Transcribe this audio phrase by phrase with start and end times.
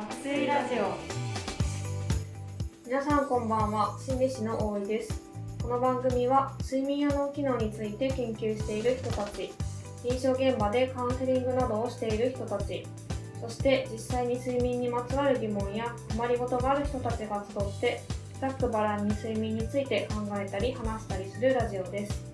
[0.00, 0.96] 爆睡ラジオ。
[2.86, 3.98] 皆さんこんばんは。
[4.00, 5.20] 心理師の大井です。
[5.60, 9.52] この番組は睡眠や脳機能について研究している人たち。
[10.02, 12.86] 臨床現場でカウンセリングなどをしている人たち。
[13.42, 18.00] そして実際に睡眠にまつわる疑問や困りごとがある人たちが集って
[18.40, 22.24] ざっくばらんに睡眠について考えたり話したりするラジオです。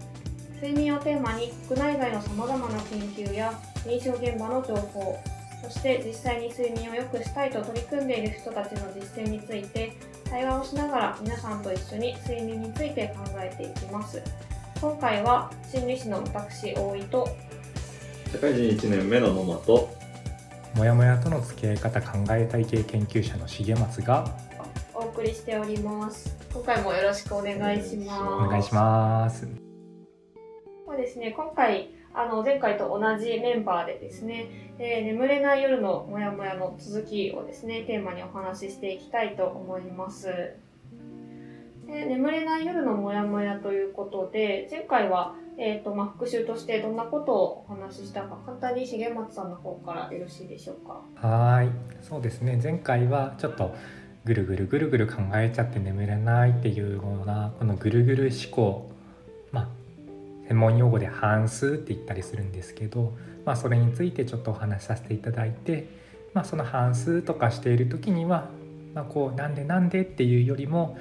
[0.63, 3.53] 睡眠をテーマに国内外のさまざまな研究や
[3.85, 5.19] 臨床現場の情報
[5.69, 9.97] そして実際に睡眠を良くしたいと取り組んでいる人たちの実践について
[10.31, 14.23] 対話をしながら皆さんと一緒に睡眠について考えていきます。
[14.81, 17.29] 今回は心理師の私大井と
[18.31, 19.91] 社会人1年目の野間と
[20.77, 24.25] もやもやとの付き合い方考え体系研究者の重松が
[24.95, 26.37] お送りしております。
[26.53, 28.23] 今回もよろしくお願いします。
[28.23, 29.49] お願いします。
[30.87, 40.29] そうですね今回あの前回と同じメンバーでですね、えー、眠れない夜のモヤモヤの続きをですねテーマにお話ししていきたいと思います。
[41.87, 51.29] で眠れない夜のモヤモヤということで前回は、えーとまあ、復習としてどんなことをお話ししたか簡単に重松さんの方からよろしいでしょうか。
[51.29, 51.69] はい。
[52.03, 52.59] そうですね。
[52.61, 53.75] 前回はちょっと
[54.25, 58.91] ぐるぐるぐるぐる考えちゃって眠れないっていうようなこのぐるぐる思考。
[59.53, 59.86] まあ
[60.49, 65.89] 専門用語で半数って言ったりするんですけど、まあ、それについてちょっとお話しさせていただいて、
[66.35, 68.49] まあ、その半数とかしている時には、
[68.95, 70.99] まあ、こうなんでなんでっていうよりも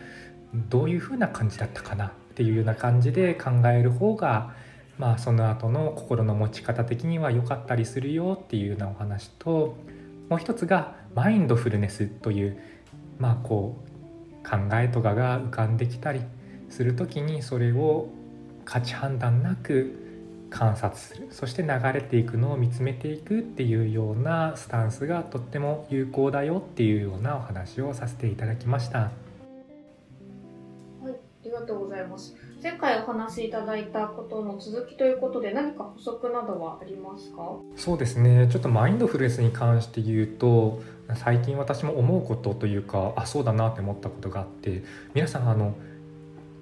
[0.70, 4.54] どういうふうな感じだったかなっていうような感じで考える方が、
[4.98, 9.76] まあ、その後の心の持ち方的には良かったりするよっていうようなお話と
[10.30, 12.58] もう一つがマインドフルネスという、
[13.20, 16.22] まあ、こう考えとかが浮かんできたり
[16.70, 18.10] する時にそれを
[18.66, 20.04] 価値判断なく
[20.50, 29.00] 観察するそして流れていくのを見つめていくっていうようなスタンスがとっても有効だよっていうようなお話をさせていただきました。
[29.00, 29.12] は
[31.06, 31.14] い、あ
[31.44, 32.36] りがとうございます。
[32.64, 37.58] 前回お話しいただいたことの続きということで何か補足などはありますか？
[37.76, 40.82] そうですねちょっとマインドフルネスに関して言うと
[41.16, 45.76] 最近私も思うことというかあそうだなって思ったことがあって皆さんあの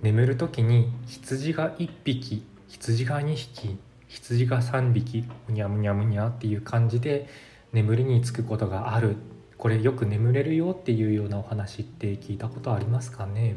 [0.03, 3.77] 眠る時に羊が1匹羊が2匹
[4.07, 7.27] 羊が3匹むにゃむにゃむにゃっていう感じで
[7.71, 9.15] 眠りにつくことがある。
[9.57, 13.55] これよく眠れるよっていうようなお話って聞いたことありますかね？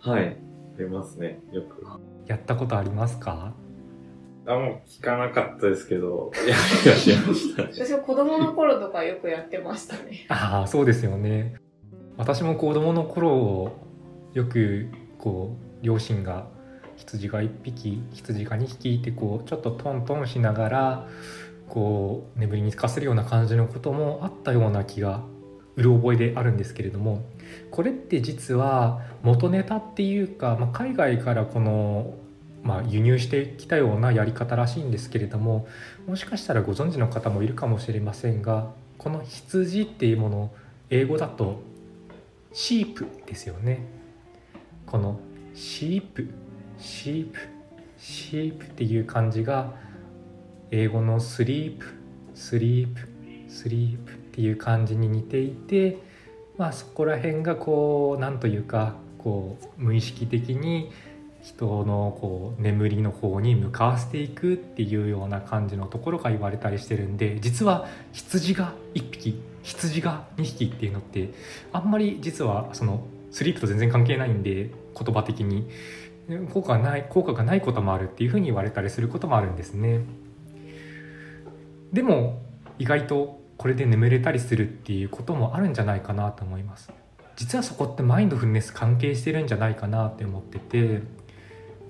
[0.00, 0.36] はい
[0.76, 1.86] ありますねよく。
[2.26, 3.54] やったことありますか？
[4.46, 6.32] あもう聞かなかったですけど。
[6.44, 6.54] や
[6.86, 10.26] りはしました私は子供の頃とかよくやってましたね。
[10.28, 11.54] ああそうですよね。
[12.16, 13.72] 私も子供の頃
[14.34, 14.88] よく
[15.18, 16.46] こう両親が
[16.96, 21.08] 羊が1匹羊が2匹ってこうちょっとトントンしながら
[21.68, 25.22] こう眠りにつかせるような感じのこともあったような気が
[25.76, 27.24] うる覚えであるんですけれども
[27.70, 32.14] これって実は元ネタっていうか、まあ、海外からこの、
[32.62, 35.66] まあ、輸入してきたようなやり方らしいんですけれども
[36.06, 40.52] もしかしたらご存知の方もいるかもしれませんがこの羊っていうもの
[40.90, 41.62] 英語だと
[42.52, 44.01] sheep ですよね。
[44.92, 45.18] この
[45.54, 46.28] sheep
[46.76, 47.38] sheep
[47.96, 49.72] sheep っていう感じが
[50.70, 51.86] 英語の sleep
[52.34, 53.08] sleep
[53.48, 55.96] sleep っていう感じに似ていて
[56.58, 60.92] まあそこら辺がこうなんというかこう無意識的に
[61.42, 71.32] 人のこう眠りの方に向かわせていくっていうような感じのところが言われたりしてるんで実は羊が1匹羊が2匹っていうのって
[71.72, 75.68] あんまり実はそのスリープと全然関係ないんで言葉的に。
[76.52, 80.00] 効果がない効果がないこともあるっていうふうに言われたりすることもあるんですね。
[81.92, 82.40] でも
[82.78, 86.92] 意外とこれで眠れたりするっていうこともあるんじゃないかなと思います。
[87.36, 91.02] 実はそこってマインドフルネス関係してるんじゃないかなって思ってて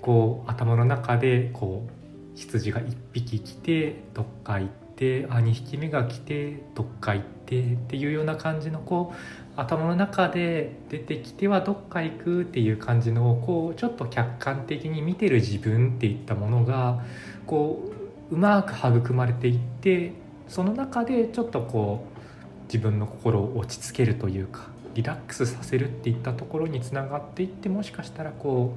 [0.01, 4.82] こう頭の中でこう羊が1匹来てどっか行って
[5.29, 9.17] あ2匹目が来てどっか行ってっていうような感じのこう
[9.55, 17.03] 頭の中で出てきてはどっか行くっていう感じのこうちょっと客観的に見てる自分っていったものが
[17.45, 17.91] こ
[18.31, 20.13] ううまく育まれていって
[20.47, 28.75] その中でちょっとこう自分の心を落ち着けるというかリラックスさせるっていったところにつながっていってもしかしたらこ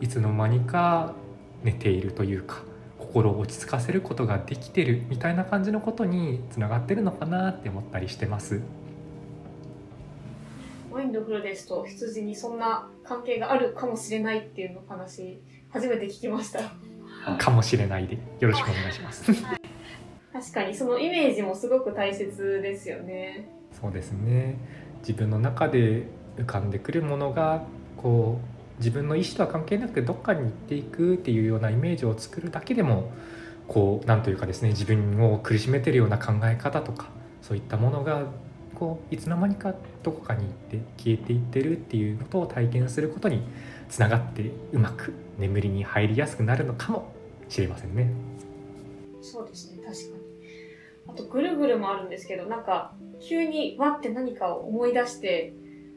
[0.00, 1.14] ういつの間にか
[1.62, 2.62] 寝ているというか
[2.98, 8.60] 心を落ち着かせることができてるみたいな感じのことにつながってるのかなって思ったりしてます。
[10.92, 15.40] マインドフルネスと羊にそんな関係があるかもしれないっていうの話
[15.70, 16.60] 初めて聞きました。
[17.38, 18.18] かもしれないで。
[18.40, 19.32] よろしくお願いします。
[19.32, 19.58] は
[20.32, 23.48] 確かにそのイメージもすごく大切ですよね。
[23.80, 24.56] そうですね。
[25.00, 26.06] 自分の中で
[26.36, 27.64] 浮かんでくるものが
[27.96, 33.10] こう自分の意思とは関係なくどっかに行っていくっていうようなイメージを作るだけでも
[33.66, 37.08] こうなんというかですね自分を苦しめてるような考え方とか
[37.42, 38.26] そういったものが
[38.74, 43.42] こういつの間にかどこかに行って消えていってるっていうことを体験することに
[43.88, 47.12] つながってうまく眠りに入りやすくなるのかも
[47.48, 48.10] しれませんね。
[49.20, 50.28] そうですね、確かに。
[51.08, 55.54] あと、ぐるぐるもあるんですけど、なんか、急にわって何かを思い出して、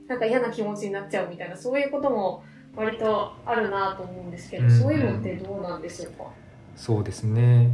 [0.07, 2.43] なんか嫌な気持ちになっちゃうみたいな、そういうことも
[2.75, 4.79] 割とあるなと思うんですけど、うん。
[4.79, 6.25] そういうのってどうなんでしょうか？
[6.75, 7.69] そうですね。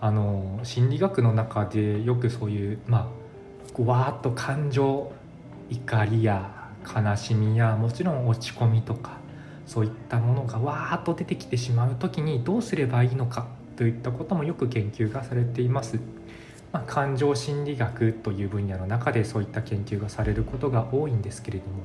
[0.00, 3.10] あの心理学の中でよくそういうま
[3.78, 5.12] あわーっと感情
[5.70, 9.18] 怒りや悲しみやもちろん落ち込みとか
[9.66, 13.46] そういったものがわーっと出てきてしまう時にどうすればいいのか？
[13.76, 15.98] といったこともよく研究がされています。
[16.72, 21.82] まあ、感情心理学という分野の中でそういった研究がされることが多いんですけれども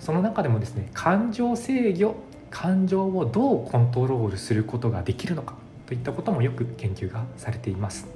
[0.00, 2.16] その中でもですね感情制御
[2.50, 5.54] 感情をどうコントロールすることができるのか
[5.86, 8.08] といったこともよく研究がされています。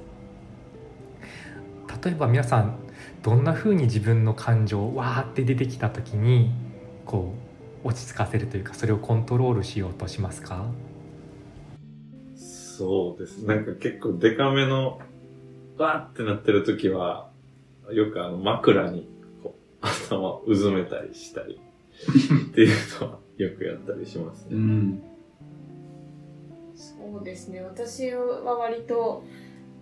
[2.03, 2.75] 例えば皆さん
[3.23, 6.51] どんな風に自分の感情わーって出てきた時に
[7.05, 7.33] こ
[7.83, 10.65] う落ち着かせるというかそれをコントロールしようとしますか？
[12.35, 13.45] そうです。
[13.45, 14.99] なんか結構デカめの、
[15.77, 17.29] わーってなってる時は、
[17.89, 19.07] よくあの枕に
[19.41, 21.61] こう頭をうずめたりしたり。
[22.49, 22.69] っていう
[23.01, 24.49] のはよくやったりしますね。
[24.51, 25.03] うん。
[26.75, 29.23] そうですね、私は割と、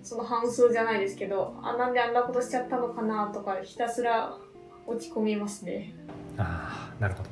[0.03, 4.37] その半数じゃないですけど、あ、なんであんなことしちゃったのかなとか、ひたすら
[4.85, 5.93] 落ち込みますね。
[6.37, 7.29] ああなるほど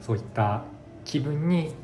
[0.00, 0.62] そういった
[1.04, 1.74] 気分に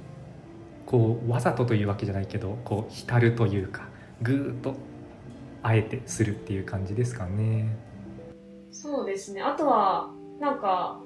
[0.87, 3.89] こうわざとというわけじゃないけどこう浸るというか
[4.23, 4.75] ぐーっと
[5.63, 7.77] あえてするっていう感じですかね
[8.71, 9.41] そうですね。
[9.41, 11.01] あとは、なんか、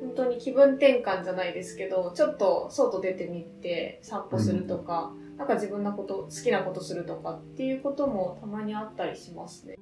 [0.00, 9.76] 本当に気分転換じゃないですけど、ちょっと外出てみて散歩するとか、なんか自分のこと、好きなことするとかっていうこともたまにあったりしますね。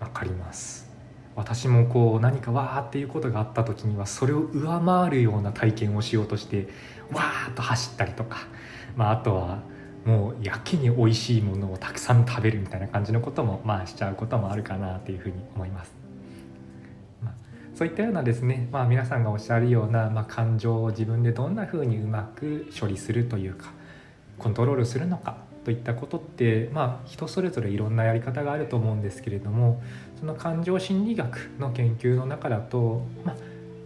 [0.00, 0.90] わかります
[1.36, 6.68] 私もこう何かわーっていうことがあった時にはそれを上回るような体験をしようとして
[7.12, 8.38] わーっと走ったりとか、
[8.96, 9.62] まあ、あとは
[10.04, 15.99] もうやけに美味しいものをたくさん食べるみたいな感じのこともまあしちゃうこともあるかなというふうに思います。
[17.80, 23.72] そういったようなですね、まあ、皆さんがおっしゃるような、まあ、感情を自分でどんなふうにうまく処理するというか
[24.38, 29.82] コントロールするのかといったことって、まあ、人それぞれいろんなやり方があると思うんですけれども
[30.18, 33.36] その感情心理学の研究の中だと、まあ、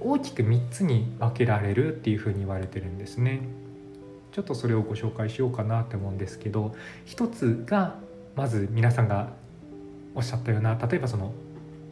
[0.01, 3.43] 大きく3つに分けられるっていうふうに言われてるんですね。
[4.33, 6.75] ちょっとそれをご紹介しようかなって思うんですけど
[7.05, 7.95] 一つが
[8.35, 9.29] まず皆さんが
[10.17, 11.33] おっしゃったような例えばその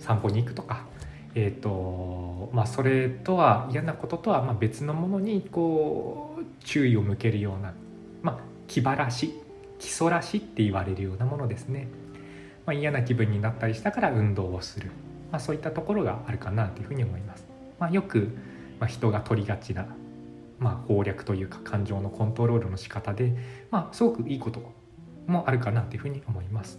[0.01, 0.91] 散歩に行くとか、
[1.35, 7.73] えーとまあ、それとは嫌なこととはま別のものにこう注意を向けるような、
[8.23, 8.39] まあ、
[8.69, 9.33] 気晴らし
[9.79, 11.89] 基礎らしって言われるようなものですね。
[12.65, 14.93] まあ、嫌な気分になったりしたから運動をする、
[15.33, 17.45] まあ、そういったところがあるかなというふうに思います。
[17.81, 18.37] まあ、よく、
[18.79, 19.87] ま、人が取りがちな、
[20.61, 23.35] ま、攻略というか感情のコントロールの仕方で、
[23.73, 24.63] ま、すごくいいこと
[25.27, 26.79] もあるかなというふうに思います。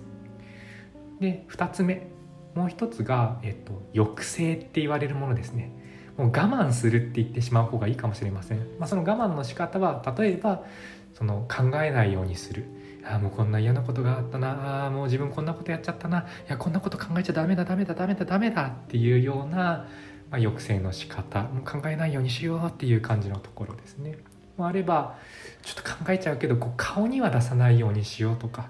[1.19, 2.07] で2つ目
[2.55, 5.71] もう一つが、えっと、抑制って言われるものですね。
[6.17, 8.59] もう我慢するって言ってしまう方がいいかもしれません。
[8.79, 10.63] まあ、その我慢の仕方は例えば
[11.13, 12.65] その考えないようにする。
[13.05, 19.87] ああもうこんな嫌なことがあったなああもう自分こんなことやっちゃったないやこんなこと考えちゃダメだダメだダメだダメだっていうような、ま
[20.31, 24.17] あ、抑制の仕方もう考えないようにしようっていう感じのところですね。
[24.57, 25.17] もあれば
[25.63, 28.69] ちょっと考えちゃうけどこう顔には出さないようにしようとか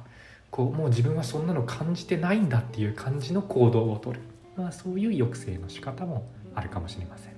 [0.53, 4.19] こうもう自分はそんなの感じてないんだっていう感じの行動をとる、
[4.55, 7.33] まあ、そういう抑制の仕方もあるかもしれません。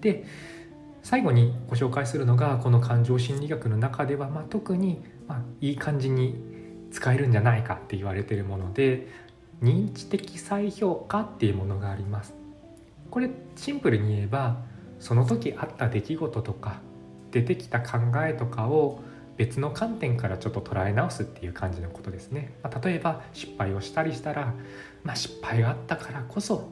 [0.00, 0.24] で
[1.02, 6.36] 最後にご紹介するのがこの感情心理学の中では、まあ、特に、まあ、いい感じに
[6.92, 9.08] 使えるんじゃないかって言われてるもので
[9.60, 12.34] 認知的再評価っていうものがあります。
[13.10, 14.58] これシンプルに言えば
[15.00, 16.82] その時あった出来事とか
[17.32, 19.02] 出てきた考えとかを
[19.38, 22.58] 別の観点からちょっと捉え直すっていう感じのことですね。
[22.62, 24.52] まあ、例えば失敗をしたりしたら、
[25.04, 26.68] まあ、失敗があったからこそ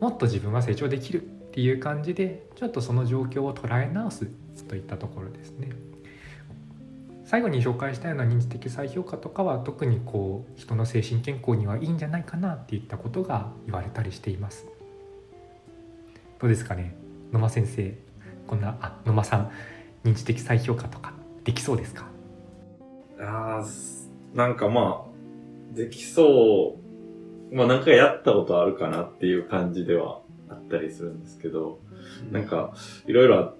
[0.00, 4.26] もっと自分は成長できるっていう感じでちょっとその状況を捉え直す
[4.68, 5.70] といったところですね。
[7.26, 14.66] 最後に紹介したような認知的再評価とかは特にこう人の精神健康にはいいんじゃないかなっていったことが言われたりしています。
[16.38, 16.94] どうですかね？
[17.32, 17.96] 野間先生
[18.46, 19.50] こんなあ野間さん
[20.04, 22.06] 認知的再評価とかできそうですか？
[23.20, 23.64] ああ、
[24.36, 26.78] なんかまあ、できそ
[27.52, 31.78] う、まあなんかやったことあるかなっていう感じではあったりするんですけど、
[32.32, 32.74] なんか、
[33.06, 33.54] いろいろあっ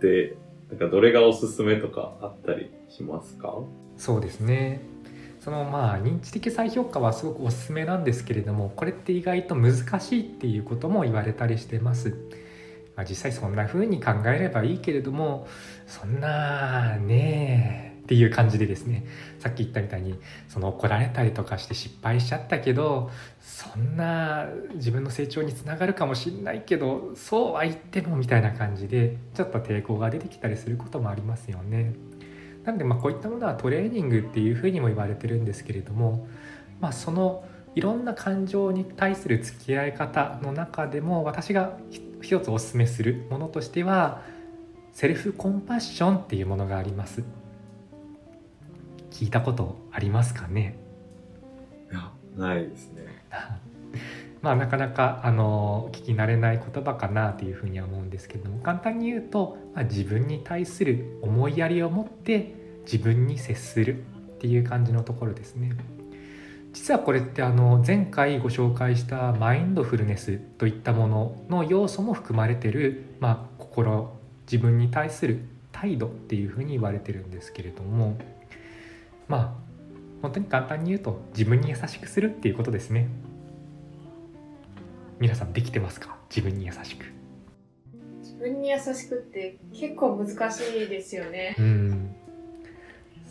[0.00, 0.36] て、
[0.70, 3.58] なんかどれがおすすめとかあったりしますか？
[3.96, 4.80] そうですね。
[5.40, 12.16] そのまあ認知的再評価はすごくおすすめなんですけれどもこれって意外と難しいっていうことも言われたりしてます、
[12.96, 15.46] まあ、実際そんな風に考えればいいけれども
[15.86, 19.06] そんなねえっていう感じでですね
[19.38, 20.18] さっき言ったみたいに
[20.48, 31.94] その怒られたりとかして失敗しちゃったけどそんな自分の成長につながるかもしれないけどそうは言ってもみたいな感じでちょっと抵抗が出てきたりすることもありますよね。
[32.64, 36.28] なのでまあこういったものはトレーニングっていうふうにも言われてるんですけれども、
[36.80, 37.44] まあ、その
[37.74, 41.78] いろんな感情に対する付き合い方の中でも私が
[42.22, 44.22] 一つおすすめするものとしては
[44.92, 47.22] セルフコンパッションっていうものがあります
[49.10, 50.76] 聞いたことありますかね？
[51.90, 53.02] いや、ないですね。
[54.40, 65.72] まあなかなかあの聞き慣れない言葉かなというふうには思うんですけども簡単に言うと、まあ、自分に対する思いやりを持って自分に接するっていう感じのところですね。
[66.72, 74.16] 実はこれってあの前回ご紹介したマインドフルネスといったものの要素も含まれてる、まあ、心
[74.50, 78.16] 自分に対する態度っていうふうに言われてるんですけれども
[79.28, 79.54] まあ
[80.22, 83.08] 本当に簡単に言うと自分に優しくするっていうことですね。
[85.18, 86.16] 皆さんできてますか？
[86.30, 87.06] 自分に優しく
[88.22, 91.54] 自分に優しくって結構難しいですよね。
[91.58, 92.01] うん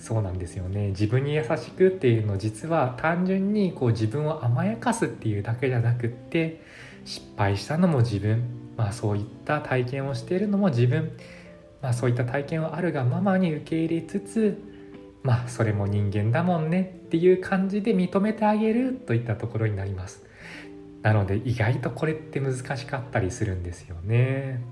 [0.02, 0.88] そうなんですよね。
[0.90, 6.60] 自分に優しくっていうの実は単純にこう自分を甘やかすっていうだけじゃなくって
[7.06, 11.12] 失敗したのも自分まあそういった体験をしているのも自分
[11.84, 14.60] まあそういった体験をあるがままに受け入れつつ
[15.22, 20.24] まあそれも人間だもんねっていう感じで認めてあげるといったところになります。
[21.04, 24.64] なので意外とこれって難しかったりするんですよね。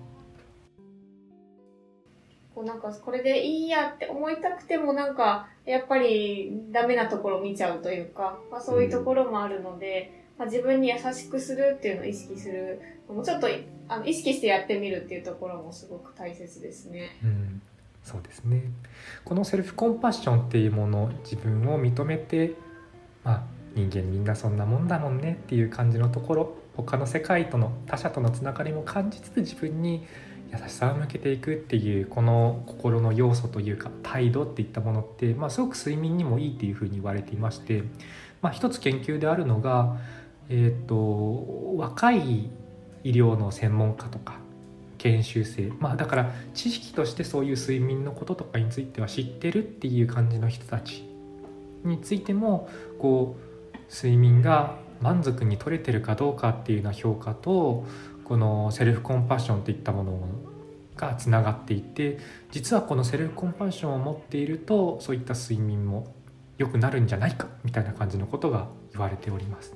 [2.59, 13.47] こうなんかこれでいいやって思いたくてもなんかやっぱりダメなところを見ちゃうというか、まあ、そういうところもあるので、まあ、自分に優しくするっていうのを意識するのもちょっと
[13.87, 17.17] あの意識してやってみるっていうところもすごく大切ですね。
[17.23, 17.61] うん
[18.03, 18.63] そうですね
[19.25, 22.55] このセルフコンパッションっていうもの自分を認めて
[23.23, 23.43] まあ
[23.75, 30.07] 人間みんなそんなもんだもんねっていう感じのところ他の世界との他者とのつながりも感じつつ自分に
[30.51, 37.83] 優しさを向けていくっていうこの心の要素というか態度っていったものって、まあ、すごく睡眠にもいいっていうふうに言われていまして、
[38.41, 39.97] まあ、一つ研究であるのが、
[40.49, 42.49] えー、と若い
[43.03, 44.37] 医療の専門家とか
[44.97, 51.07] 研修生まあだから知識としてそういう睡眠のこととかについては知ってるっていう感じの人たち
[51.83, 57.85] についてもこう睡眠が満足に取れてるかどうかっていうような評価と
[58.29, 60.19] このセルフコンパッションといったもの
[60.95, 62.19] がつながっていて
[62.51, 66.13] 実はこのセルフコンパッションを持っているとそういった睡眠も
[66.59, 69.75] 良くなるんじゃないかみたいな感じのことが言われております。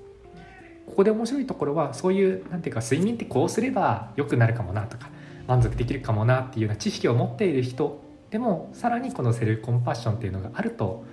[0.85, 5.09] ここで面白いところはそういうなんていうか睡眠ってこうすれば良くなるかもなとか
[5.47, 11.05] 満足できるかもなっていうような知識を持っている人でもさらにこのセルフコンパッションっていうのがあると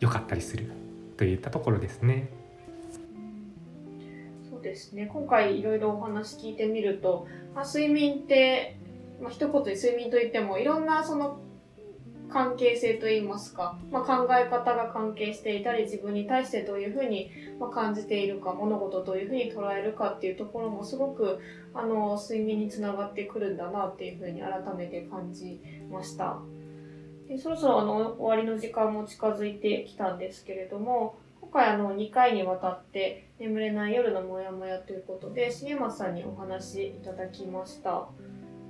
[0.00, 0.70] 良かったりする
[1.18, 2.37] といったところですね。
[4.60, 5.08] ですね。
[5.12, 8.78] 今回いろいろお話聞いてみると、まあ、睡眠って、
[9.20, 11.40] まあ、一言で睡眠といってもいろんなその
[12.28, 17.30] 関係性といいますか、まあ、考え方が関係していたり自分に対してどういうふうに
[17.72, 21.40] 感じているか物事をどういうふうに捉えるかっていうところもすごく
[21.74, 25.60] あの睡眠につながってくるんだなっていうふうに改めて感じ
[25.90, 26.38] ました。
[27.28, 31.18] でそろそろあの終わりの時間も近づいてきたんですけれども
[31.50, 38.06] 今回あの2回にわたって眠れない夜のモヤモヤということで重松さんにお話いただきました、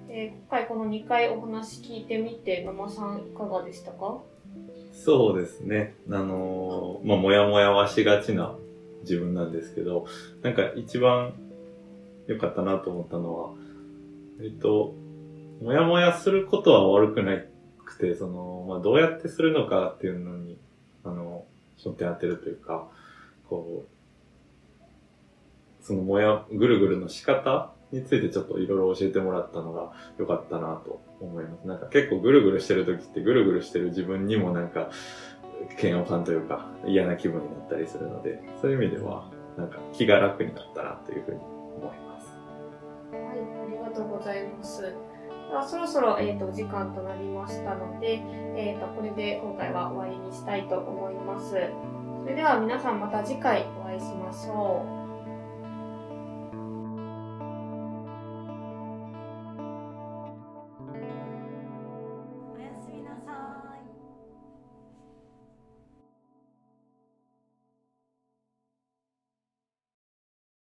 [0.08, 4.18] えー今回この2回お話聞いてみて野間さんいかがでしたか？
[4.92, 5.96] そうですね。
[6.08, 8.54] あのーまあ、もやもやはしがちな
[9.00, 10.06] 自分なんですけど、
[10.42, 11.34] なんか一番
[12.28, 13.50] 良かったなと思ったのは、
[14.40, 14.94] えっと、
[15.62, 17.48] もやもやすることは悪くない
[17.84, 20.58] くて、その、まあ、どうやってするのかっていうのに、
[21.04, 21.44] あの、
[21.78, 22.88] 焦点当てるというか、
[23.48, 31.66] こう、そのもや、ぐるぐるの仕方についてちょっといろいろ教えてもらったのが良かったなと思います。
[31.66, 34.90] なんか結構ぐるぐるしてる時ってぐるぐるしてる自分にもなんか
[35.82, 42.28] 嫌悪感というか嫌な気分になったりするので、そういう意味ではなんか気が楽になったなというふうに思います。
[43.12, 44.94] はい、ありがとうございます。
[45.48, 48.20] ではそろそろ、えー、とお時間となりましたので、
[48.54, 51.54] えー、とこれで今回は終わりにしたいと思います。
[52.20, 55.07] それでは皆さんまた次回お会いしましょう。